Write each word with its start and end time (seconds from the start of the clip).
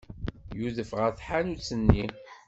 Yudef 0.57 0.91
ɣer 0.99 1.11
tḥanut-nni. 1.17 2.05